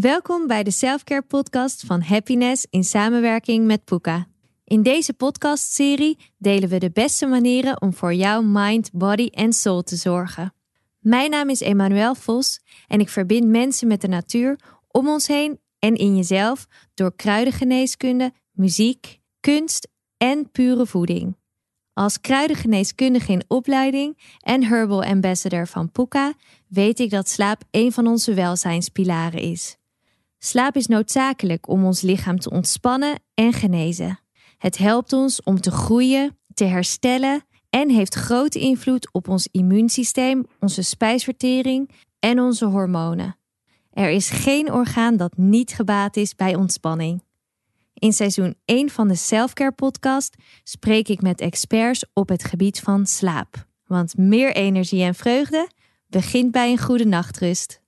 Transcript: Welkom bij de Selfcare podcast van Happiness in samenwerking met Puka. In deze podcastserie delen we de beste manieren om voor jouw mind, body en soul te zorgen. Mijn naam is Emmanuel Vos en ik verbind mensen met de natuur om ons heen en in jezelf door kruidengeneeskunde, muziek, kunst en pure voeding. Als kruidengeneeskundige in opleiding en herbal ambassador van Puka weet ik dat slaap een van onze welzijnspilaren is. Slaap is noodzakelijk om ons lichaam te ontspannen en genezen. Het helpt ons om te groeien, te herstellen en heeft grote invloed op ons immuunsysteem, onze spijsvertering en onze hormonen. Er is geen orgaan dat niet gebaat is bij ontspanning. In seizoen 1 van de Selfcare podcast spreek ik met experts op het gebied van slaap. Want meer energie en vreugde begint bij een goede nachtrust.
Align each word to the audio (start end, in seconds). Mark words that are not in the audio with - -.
Welkom 0.00 0.46
bij 0.46 0.62
de 0.62 0.70
Selfcare 0.70 1.22
podcast 1.22 1.84
van 1.86 2.02
Happiness 2.02 2.66
in 2.70 2.84
samenwerking 2.84 3.66
met 3.66 3.84
Puka. 3.84 4.26
In 4.64 4.82
deze 4.82 5.12
podcastserie 5.12 6.18
delen 6.38 6.68
we 6.68 6.78
de 6.78 6.90
beste 6.90 7.26
manieren 7.26 7.80
om 7.80 7.94
voor 7.94 8.14
jouw 8.14 8.42
mind, 8.42 8.90
body 8.92 9.26
en 9.26 9.52
soul 9.52 9.82
te 9.82 9.96
zorgen. 9.96 10.54
Mijn 10.98 11.30
naam 11.30 11.48
is 11.48 11.60
Emmanuel 11.60 12.14
Vos 12.14 12.60
en 12.86 13.00
ik 13.00 13.08
verbind 13.08 13.48
mensen 13.48 13.88
met 13.88 14.00
de 14.00 14.08
natuur 14.08 14.58
om 14.88 15.08
ons 15.08 15.26
heen 15.26 15.60
en 15.78 15.94
in 15.94 16.16
jezelf 16.16 16.66
door 16.94 17.16
kruidengeneeskunde, 17.16 18.32
muziek, 18.50 19.20
kunst 19.40 19.88
en 20.16 20.50
pure 20.50 20.86
voeding. 20.86 21.36
Als 21.92 22.20
kruidengeneeskundige 22.20 23.32
in 23.32 23.44
opleiding 23.48 24.18
en 24.38 24.64
herbal 24.64 25.04
ambassador 25.04 25.66
van 25.66 25.90
Puka 25.90 26.32
weet 26.66 27.00
ik 27.00 27.10
dat 27.10 27.28
slaap 27.28 27.62
een 27.70 27.92
van 27.92 28.06
onze 28.06 28.34
welzijnspilaren 28.34 29.40
is. 29.40 29.78
Slaap 30.42 30.76
is 30.76 30.86
noodzakelijk 30.86 31.68
om 31.68 31.84
ons 31.84 32.00
lichaam 32.00 32.38
te 32.38 32.50
ontspannen 32.50 33.22
en 33.34 33.52
genezen. 33.52 34.20
Het 34.58 34.78
helpt 34.78 35.12
ons 35.12 35.42
om 35.42 35.60
te 35.60 35.70
groeien, 35.70 36.38
te 36.54 36.64
herstellen 36.64 37.44
en 37.70 37.90
heeft 37.90 38.14
grote 38.14 38.58
invloed 38.58 39.12
op 39.12 39.28
ons 39.28 39.48
immuunsysteem, 39.50 40.46
onze 40.60 40.82
spijsvertering 40.82 41.90
en 42.18 42.40
onze 42.40 42.64
hormonen. 42.64 43.36
Er 43.90 44.10
is 44.10 44.30
geen 44.30 44.72
orgaan 44.72 45.16
dat 45.16 45.36
niet 45.36 45.72
gebaat 45.72 46.16
is 46.16 46.34
bij 46.34 46.54
ontspanning. 46.54 47.22
In 47.94 48.12
seizoen 48.12 48.54
1 48.64 48.90
van 48.90 49.08
de 49.08 49.14
Selfcare 49.14 49.72
podcast 49.72 50.36
spreek 50.62 51.08
ik 51.08 51.22
met 51.22 51.40
experts 51.40 52.04
op 52.12 52.28
het 52.28 52.44
gebied 52.44 52.80
van 52.80 53.06
slaap. 53.06 53.66
Want 53.84 54.16
meer 54.16 54.54
energie 54.54 55.02
en 55.02 55.14
vreugde 55.14 55.68
begint 56.06 56.50
bij 56.50 56.70
een 56.70 56.78
goede 56.78 57.06
nachtrust. 57.06 57.79